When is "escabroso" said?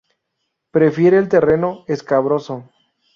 1.87-2.71